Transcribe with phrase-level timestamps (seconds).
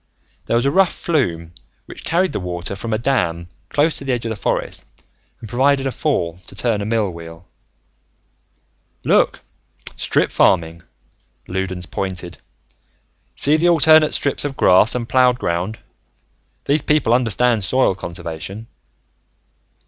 [0.47, 1.53] There was a rough flume
[1.85, 4.83] which carried the water from a dam close to the edge of the forest
[5.39, 7.47] and provided a fall to turn a mill wheel.
[9.03, 9.41] "Look,
[9.97, 10.81] strip farming,"
[11.47, 12.39] Loudons pointed.
[13.35, 15.77] "See the alternate strips of grass and plowed ground.
[16.65, 18.65] These people understand soil conservation.